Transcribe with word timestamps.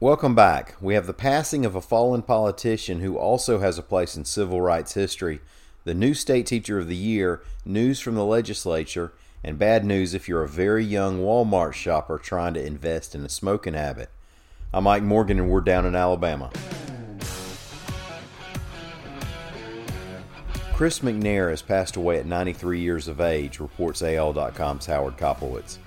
Welcome 0.00 0.34
back. 0.34 0.74
We 0.80 0.94
have 0.94 1.06
the 1.06 1.14
passing 1.14 1.64
of 1.64 1.76
a 1.76 1.80
fallen 1.80 2.22
politician 2.22 2.98
who 2.98 3.16
also 3.16 3.60
has 3.60 3.78
a 3.78 3.82
place 3.82 4.16
in 4.16 4.24
civil 4.24 4.60
rights 4.60 4.94
history, 4.94 5.40
the 5.84 5.94
new 5.94 6.14
state 6.14 6.46
teacher 6.46 6.80
of 6.80 6.88
the 6.88 6.96
year, 6.96 7.42
news 7.64 8.00
from 8.00 8.16
the 8.16 8.24
legislature, 8.24 9.12
and 9.44 9.56
bad 9.56 9.84
news 9.84 10.12
if 10.12 10.28
you're 10.28 10.42
a 10.42 10.48
very 10.48 10.84
young 10.84 11.20
Walmart 11.20 11.74
shopper 11.74 12.18
trying 12.18 12.54
to 12.54 12.66
invest 12.66 13.14
in 13.14 13.24
a 13.24 13.28
smoking 13.28 13.74
habit. 13.74 14.10
I'm 14.72 14.82
Mike 14.82 15.04
Morgan, 15.04 15.38
and 15.38 15.48
we're 15.48 15.60
down 15.60 15.86
in 15.86 15.94
Alabama. 15.94 16.50
Chris 20.72 20.98
McNair 20.98 21.50
has 21.50 21.62
passed 21.62 21.94
away 21.94 22.18
at 22.18 22.26
93 22.26 22.80
years 22.80 23.06
of 23.06 23.20
age, 23.20 23.60
reports 23.60 24.02
AL.com's 24.02 24.86
Howard 24.86 25.16
Koplowitz. 25.16 25.78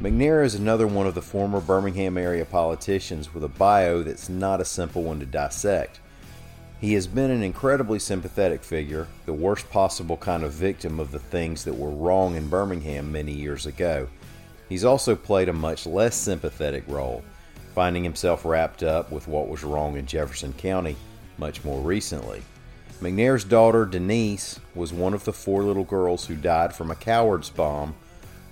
McNair 0.00 0.44
is 0.44 0.54
another 0.54 0.86
one 0.86 1.06
of 1.06 1.14
the 1.14 1.22
former 1.22 1.60
Birmingham 1.60 2.18
area 2.18 2.44
politicians 2.44 3.32
with 3.32 3.44
a 3.44 3.48
bio 3.48 4.02
that's 4.02 4.28
not 4.28 4.60
a 4.60 4.64
simple 4.64 5.02
one 5.02 5.20
to 5.20 5.26
dissect. 5.26 6.00
He 6.80 6.94
has 6.94 7.06
been 7.06 7.30
an 7.30 7.44
incredibly 7.44 8.00
sympathetic 8.00 8.64
figure, 8.64 9.06
the 9.26 9.32
worst 9.32 9.70
possible 9.70 10.16
kind 10.16 10.42
of 10.42 10.52
victim 10.52 10.98
of 10.98 11.12
the 11.12 11.20
things 11.20 11.64
that 11.64 11.74
were 11.74 11.90
wrong 11.90 12.34
in 12.34 12.48
Birmingham 12.48 13.12
many 13.12 13.32
years 13.32 13.66
ago. 13.66 14.08
He's 14.68 14.84
also 14.84 15.14
played 15.14 15.48
a 15.48 15.52
much 15.52 15.86
less 15.86 16.16
sympathetic 16.16 16.82
role, 16.88 17.22
finding 17.72 18.02
himself 18.02 18.44
wrapped 18.44 18.82
up 18.82 19.12
with 19.12 19.28
what 19.28 19.48
was 19.48 19.62
wrong 19.62 19.96
in 19.96 20.06
Jefferson 20.06 20.52
County 20.54 20.96
much 21.38 21.64
more 21.64 21.80
recently. 21.80 22.42
McNair's 23.00 23.44
daughter, 23.44 23.84
Denise, 23.84 24.58
was 24.74 24.92
one 24.92 25.14
of 25.14 25.24
the 25.24 25.32
four 25.32 25.62
little 25.62 25.84
girls 25.84 26.26
who 26.26 26.34
died 26.34 26.74
from 26.74 26.90
a 26.90 26.96
coward's 26.96 27.50
bomb 27.50 27.94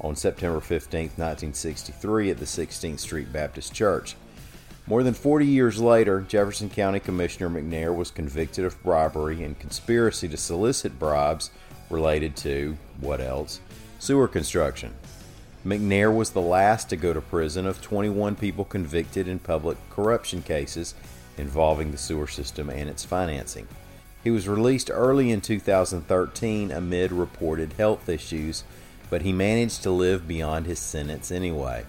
on 0.00 0.16
September 0.16 0.60
15, 0.60 1.00
1963, 1.16 2.30
at 2.30 2.38
the 2.38 2.44
16th 2.44 3.00
Street 3.00 3.32
Baptist 3.32 3.74
Church. 3.74 4.16
More 4.86 5.02
than 5.02 5.14
40 5.14 5.46
years 5.46 5.78
later, 5.78 6.20
Jefferson 6.20 6.70
County 6.70 7.00
Commissioner 7.00 7.50
McNair 7.50 7.94
was 7.94 8.10
convicted 8.10 8.64
of 8.64 8.82
bribery 8.82 9.44
and 9.44 9.58
conspiracy 9.58 10.28
to 10.28 10.36
solicit 10.36 10.98
bribes 10.98 11.50
related 11.90 12.36
to, 12.36 12.76
what 13.00 13.20
else? 13.20 13.60
Sewer 13.98 14.26
construction. 14.26 14.94
McNair 15.64 16.14
was 16.14 16.30
the 16.30 16.40
last 16.40 16.88
to 16.88 16.96
go 16.96 17.12
to 17.12 17.20
prison 17.20 17.66
of 17.66 17.82
21 17.82 18.34
people 18.36 18.64
convicted 18.64 19.28
in 19.28 19.38
public 19.38 19.76
corruption 19.90 20.40
cases 20.42 20.94
involving 21.36 21.90
the 21.90 21.98
sewer 21.98 22.26
system 22.26 22.70
and 22.70 22.88
its 22.88 23.04
financing. 23.04 23.68
He 24.24 24.30
was 24.30 24.48
released 24.48 24.90
early 24.92 25.30
in 25.30 25.40
2013 25.40 26.70
amid 26.70 27.12
reported 27.12 27.74
health 27.74 28.08
issues, 28.08 28.64
but 29.10 29.22
he 29.22 29.32
managed 29.32 29.82
to 29.82 29.90
live 29.90 30.26
beyond 30.26 30.64
his 30.64 30.78
sentence 30.78 31.30
anyway. 31.30 31.84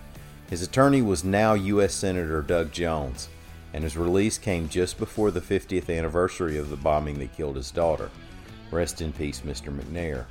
His 0.49 0.61
attorney 0.61 1.01
was 1.01 1.23
now 1.23 1.53
U.S. 1.53 1.93
Senator 1.93 2.41
Doug 2.41 2.71
Jones, 2.73 3.29
and 3.73 3.83
his 3.83 3.95
release 3.95 4.37
came 4.37 4.67
just 4.67 4.97
before 4.97 5.31
the 5.31 5.39
50th 5.39 5.95
anniversary 5.95 6.57
of 6.57 6.69
the 6.69 6.75
bombing 6.75 7.19
that 7.19 7.35
killed 7.37 7.55
his 7.55 7.71
daughter. 7.71 8.09
Rest 8.71 9.01
in 9.01 9.13
peace, 9.13 9.41
Mr. 9.41 9.73
McNair. 9.73 10.25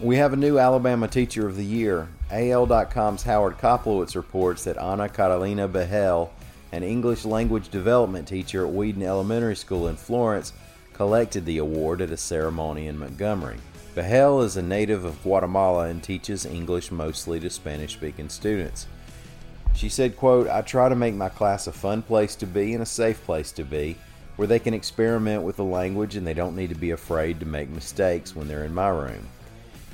We 0.00 0.16
have 0.16 0.32
a 0.32 0.36
new 0.36 0.58
Alabama 0.58 1.08
Teacher 1.08 1.46
of 1.46 1.56
the 1.56 1.64
Year. 1.64 2.08
AL.com's 2.30 3.22
Howard 3.22 3.58
Koplowitz 3.58 4.16
reports 4.16 4.64
that 4.64 4.76
Anna 4.76 5.08
Catalina 5.08 5.68
Behel 5.68 6.30
an 6.74 6.82
English 6.82 7.24
language 7.24 7.68
development 7.68 8.26
teacher 8.26 8.66
at 8.66 8.72
Weeden 8.72 9.02
Elementary 9.02 9.54
School 9.54 9.86
in 9.86 9.94
Florence, 9.94 10.52
collected 10.92 11.46
the 11.46 11.58
award 11.58 12.00
at 12.00 12.10
a 12.10 12.16
ceremony 12.16 12.88
in 12.88 12.98
Montgomery. 12.98 13.58
Behel 13.94 14.44
is 14.44 14.56
a 14.56 14.62
native 14.62 15.04
of 15.04 15.22
Guatemala 15.22 15.84
and 15.84 16.02
teaches 16.02 16.44
English 16.44 16.90
mostly 16.90 17.38
to 17.38 17.48
Spanish 17.48 17.92
speaking 17.92 18.28
students. 18.28 18.88
She 19.72 19.88
said, 19.88 20.16
quote, 20.16 20.48
I 20.48 20.62
try 20.62 20.88
to 20.88 20.96
make 20.96 21.14
my 21.14 21.28
class 21.28 21.68
a 21.68 21.72
fun 21.72 22.02
place 22.02 22.34
to 22.36 22.46
be 22.46 22.74
and 22.74 22.82
a 22.82 22.86
safe 22.86 23.24
place 23.24 23.52
to 23.52 23.64
be, 23.64 23.96
where 24.34 24.48
they 24.48 24.58
can 24.58 24.74
experiment 24.74 25.44
with 25.44 25.56
the 25.56 25.64
language 25.64 26.16
and 26.16 26.26
they 26.26 26.34
don't 26.34 26.56
need 26.56 26.70
to 26.70 26.74
be 26.74 26.90
afraid 26.90 27.38
to 27.38 27.46
make 27.46 27.68
mistakes 27.68 28.34
when 28.34 28.48
they're 28.48 28.64
in 28.64 28.74
my 28.74 28.88
room. 28.88 29.28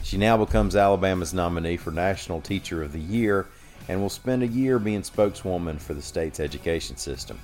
She 0.03 0.17
now 0.17 0.39
becomes 0.39 0.77
Alabama's 0.77 1.35
nominee 1.35 1.77
for 1.77 1.91
National 1.91 2.41
Teacher 2.41 2.83
of 2.83 2.93
the 2.93 3.01
Year 3.01 3.49
and 3.89 4.01
will 4.01 4.09
spend 4.09 4.43
a 4.43 4.47
year 4.47 4.79
being 4.79 5.03
spokeswoman 5.03 5.79
for 5.79 5.93
the 5.93 6.01
state's 6.01 6.41
education 6.41 6.97
system. 6.97 7.39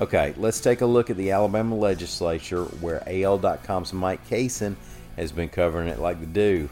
Okay, 0.00 0.34
let's 0.36 0.60
take 0.60 0.82
a 0.82 0.86
look 0.86 1.10
at 1.10 1.16
the 1.16 1.32
Alabama 1.32 1.74
legislature 1.74 2.64
where 2.80 3.02
AL.com's 3.08 3.92
Mike 3.92 4.26
Cason 4.28 4.76
has 5.16 5.32
been 5.32 5.48
covering 5.48 5.88
it 5.88 5.98
like 5.98 6.20
the 6.20 6.26
do. 6.26 6.68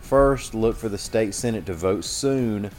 First, 0.00 0.54
look 0.54 0.76
for 0.76 0.88
the 0.88 0.98
state 0.98 1.34
Senate 1.34 1.66
to 1.66 1.74
vote 1.74 2.04
soon 2.04 2.70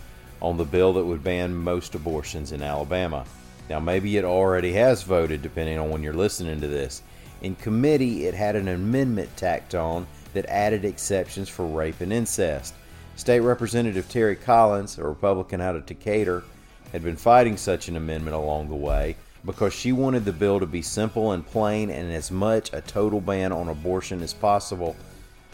on 0.42 0.58
the 0.58 0.64
bill 0.64 0.94
that 0.94 1.06
would 1.06 1.24
ban 1.24 1.56
most 1.56 1.96
abortions 1.96 2.52
in 2.52 2.62
Alabama. 2.62 3.26
Now, 3.70 3.80
maybe 3.80 4.18
it 4.18 4.26
already 4.26 4.74
has 4.74 5.04
voted, 5.04 5.42
depending 5.42 5.80
on 5.80 5.90
when 5.90 6.04
you're 6.04 6.14
listening 6.14 6.62
to 6.62 6.68
this. 6.68 7.02
In 7.42 7.56
committee, 7.56 8.26
it 8.26 8.34
had 8.34 8.56
an 8.56 8.68
amendment 8.68 9.36
tacked 9.38 9.74
on 9.74 10.06
that 10.34 10.46
added 10.46 10.86
exceptions 10.86 11.50
for 11.50 11.66
rape 11.66 12.02
and 12.02 12.14
incest. 12.14 12.76
State 13.16 13.40
Representative 13.40 14.08
Terri 14.08 14.40
Collins, 14.40 14.98
a 14.98 15.04
Republican 15.04 15.62
out 15.62 15.76
of 15.76 15.86
Decatur, 15.86 16.44
had 16.92 17.04
been 17.04 17.16
fighting 17.16 17.58
such 17.58 17.88
an 17.88 17.96
amendment 17.96 18.36
along 18.36 18.70
the 18.70 18.76
way 18.76 19.16
because 19.46 19.74
she 19.74 19.92
wanted 19.92 20.26
the 20.26 20.34
bill 20.34 20.60
to 20.60 20.66
be 20.66 20.82
simple 20.82 21.32
and 21.32 21.46
plain 21.46 21.90
and 21.90 22.12
as 22.12 22.32
much 22.32 22.74
a 22.74 22.82
total 22.82 23.22
ban 23.22 23.52
on 23.52 23.70
abortion 23.70 24.22
as 24.22 24.34
possible 24.34 24.96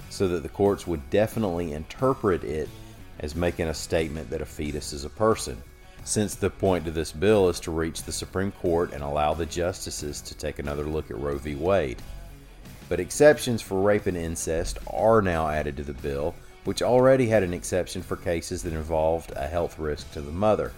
so 0.09 0.28
that 0.28 0.44
the 0.44 0.50
courts 0.50 0.88
would 0.88 1.09
definitely 1.09 1.74
interpret 1.74 2.44
it 2.44 2.69
as 3.19 3.35
making 3.35 3.68
a 3.68 3.74
statement 3.74 4.30
that 4.30 4.41
a 4.41 4.46
fetus 4.46 4.94
is 4.94 5.06
a 5.06 5.09
person. 5.09 5.62
Since 6.03 6.35
the 6.35 6.50
point 6.50 6.88
of 6.88 6.94
this 6.94 7.12
bill 7.12 7.50
is 7.50 7.59
to 7.62 7.72
reach 7.72 8.03
the 8.03 8.12
Supreme 8.12 8.51
Court 8.51 8.91
and 8.94 9.03
allow 9.03 9.34
the 9.34 9.46
justices 9.46 10.22
to 10.22 10.35
take 10.35 10.59
another 10.59 10.84
look 10.84 11.12
at 11.12 11.19
Roe 11.19 11.38
v. 11.38 11.56
Wade. 11.56 12.01
But 12.90 13.00
exceptions 13.00 13.62
for 13.62 13.81
rape 13.81 14.07
and 14.07 14.18
incest 14.18 14.80
are 14.88 15.22
now 15.22 15.47
added 15.47 15.78
to 15.78 15.84
the 15.84 15.94
bill 15.94 16.34
which 16.63 16.81
already 16.81 17.28
had 17.28 17.44
an 17.44 17.53
exception 17.53 18.01
for 18.01 18.16
cases 18.16 18.62
that 18.63 18.74
involved 18.74 19.31
a 19.35 19.47
health 19.47 19.80
risk 19.80 20.12
to 20.12 20.22
the 20.22 20.31
mother. 20.31 20.72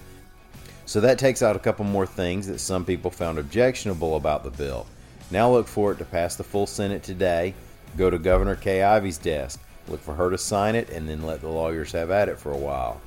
So 0.86 1.00
that 1.02 1.18
takes 1.18 1.42
out 1.42 1.56
a 1.56 1.60
couple 1.60 1.86
more 1.86 2.06
things 2.06 2.48
that 2.48 2.60
some 2.60 2.84
people 2.84 3.10
found 3.10 3.38
objectionable 3.38 4.16
about 4.16 4.44
the 4.44 4.52
bill. 4.52 4.86
Now 5.32 5.52
look 5.52 5.68
for 5.68 5.94
it 5.94 5.98
to 5.98 6.06
pass 6.06 6.36
the 6.36 6.44
full 6.44 6.68
Senate 6.68 7.04
today. 7.04 7.54
Go 7.98 8.10
to 8.10 8.20
Governor 8.20 8.56
Kay 8.56 8.84
Ivey's 8.84 9.18
desk, 9.18 9.62
look 9.88 10.02
for 10.02 10.14
her 10.14 10.30
to 10.30 10.38
sign 10.38 10.76
it, 10.76 10.90
and 10.90 11.08
then 11.08 11.24
let 11.24 11.42
the 11.42 11.48
lawyers 11.48 11.92
have 11.94 12.12
at 12.12 12.28
it 12.28 12.38
for 12.38 12.52
a 12.52 12.58
while. 12.58 13.02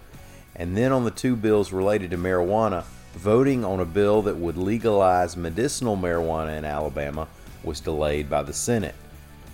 And 0.55 0.77
then 0.77 0.91
on 0.93 1.05
the 1.05 1.11
two 1.11 1.37
bills 1.37 1.73
related 1.73 2.11
to 2.13 2.17
marijuana, 2.17 2.85
voting 3.15 3.65
on 3.65 3.81
a 3.81 3.85
bill 3.85 4.23
that 4.23 4.37
would 4.37 4.57
legalize 4.57 5.37
medicinal 5.37 5.97
marijuana 5.97 6.57
in 6.57 6.65
Alabama 6.65 7.29
was 7.63 7.81
delayed 7.81 8.31
by 8.31 8.43
the 8.43 8.53
Senate. 8.53 8.95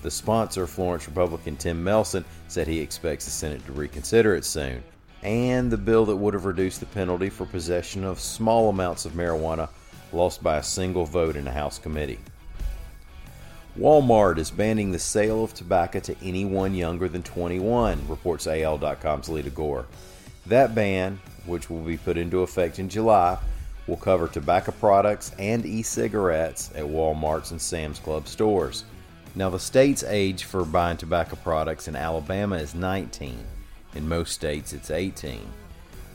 The 0.03 0.11
sponsor, 0.11 0.67
Florence 0.67 1.07
Republican 1.07 1.57
Tim 1.57 1.83
Melson, 1.83 2.25
said 2.49 2.67
he 2.67 2.81
expects 2.81 3.25
the 3.25 3.31
Senate 3.31 3.65
to 3.67 3.73
reconsider 3.73 4.35
it 4.35 4.45
soon. 4.45 4.83
And 5.23 5.71
the 5.71 5.77
bill 5.77 6.07
that 6.07 6.17
would 6.17 6.35
have 6.35 6.45
reduced 6.45 6.81
the 6.81 6.87
penalty 6.87 7.31
for 7.31 7.47
possession 7.47 8.05
of 8.05 8.19
small 8.19 8.69
amounts 8.69 9.05
of 9.05 9.13
marijuana 9.13 9.69
lost 10.13 10.43
by 10.43 10.59
a 10.59 10.63
single 10.63 11.05
vote 11.05 11.37
in 11.37 11.47
a 11.47 11.53
House 11.53 11.79
committee. 11.79 12.19
Walmart 13.79 14.37
is 14.37 14.51
banning 14.51 14.93
the 14.93 14.99
sale 14.99 15.43
of 15.45 15.55
tobacco 15.55 16.01
to 16.01 16.17
anyone 16.23 16.75
younger 16.75 17.09
than 17.09 17.23
21, 17.23 18.07
reports 18.07 18.47
AL.com's 18.47 19.31
Leada 19.31 19.49
Gore. 19.49 19.87
That 20.47 20.75
ban, 20.75 21.19
which 21.47 21.71
will 21.71 21.81
be 21.81 21.97
put 21.97 22.19
into 22.19 22.41
effect 22.41 22.79
in 22.79 22.91
July, 22.91 23.39
will 23.87 23.97
cover 23.97 24.29
tobacco 24.29 24.73
products 24.73 25.33
and 25.39 25.65
e 25.65 25.83
cigarettes 25.83 26.71
at 26.75 26.85
Walmart's 26.85 27.51
and 27.51 27.61
Sam's 27.61 27.99
Club 27.99 28.29
stores. 28.29 28.85
Now, 29.35 29.49
the 29.49 29.59
state's 29.59 30.05
age 30.05 30.45
for 30.45 30.65
buying 30.65 30.99
tobacco 30.99 31.37
products 31.37 31.89
in 31.89 31.97
Alabama 31.97 32.57
is 32.57 32.75
19. 32.75 33.39
In 33.95 34.09
most 34.09 34.33
states, 34.33 34.73
it's 34.73 34.91
18. 34.91 35.41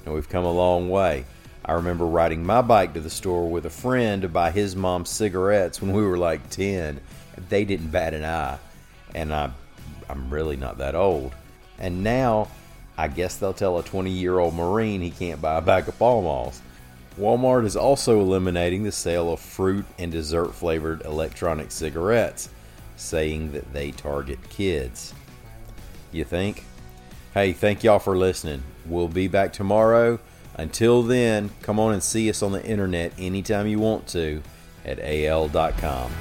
And 0.05 0.13
we've 0.13 0.29
come 0.29 0.45
a 0.45 0.51
long 0.51 0.89
way. 0.89 1.25
I 1.65 1.73
remember 1.73 2.05
riding 2.05 2.45
my 2.45 2.61
bike 2.61 2.93
to 2.93 3.01
the 3.01 3.09
store 3.09 3.49
with 3.49 3.65
a 3.65 3.69
friend 3.69 4.21
to 4.21 4.29
buy 4.29 4.51
his 4.51 4.75
mom's 4.75 5.09
cigarettes 5.09 5.81
when 5.81 5.91
we 5.91 6.01
were 6.01 6.17
like 6.17 6.49
10. 6.49 6.99
They 7.49 7.65
didn't 7.65 7.89
bat 7.89 8.13
an 8.13 8.23
eye. 8.23 8.57
And 9.13 9.33
I, 9.33 9.51
I'm 10.09 10.29
really 10.29 10.55
not 10.55 10.77
that 10.77 10.95
old. 10.95 11.33
And 11.77 12.03
now, 12.03 12.47
I 12.97 13.07
guess 13.07 13.35
they'll 13.35 13.53
tell 13.53 13.77
a 13.77 13.83
20 13.83 14.09
year 14.09 14.39
old 14.39 14.55
Marine 14.55 15.01
he 15.01 15.11
can't 15.11 15.41
buy 15.41 15.57
a 15.57 15.61
bag 15.61 15.87
of 15.87 15.99
Pall 15.99 16.21
Malls. 16.21 16.61
Walmart 17.19 17.65
is 17.65 17.75
also 17.75 18.21
eliminating 18.21 18.83
the 18.83 18.91
sale 18.91 19.33
of 19.33 19.39
fruit 19.39 19.85
and 19.97 20.11
dessert 20.11 20.53
flavored 20.53 21.03
electronic 21.03 21.71
cigarettes, 21.71 22.49
saying 22.95 23.51
that 23.51 23.73
they 23.73 23.91
target 23.91 24.39
kids. 24.49 25.13
You 26.11 26.23
think? 26.23 26.63
Hey, 27.37 27.53
thank 27.53 27.83
y'all 27.83 27.99
for 27.99 28.17
listening. 28.17 28.63
We'll 28.87 29.07
be 29.07 29.27
back 29.27 29.53
tomorrow. 29.53 30.17
Until 30.55 31.03
then, 31.03 31.51
come 31.61 31.79
on 31.79 31.93
and 31.93 32.01
see 32.01 32.31
us 32.31 32.41
on 32.41 32.51
the 32.51 32.65
internet 32.65 33.13
anytime 33.19 33.67
you 33.67 33.77
want 33.77 34.07
to 34.07 34.41
at 34.83 34.97
al.com. 34.99 36.11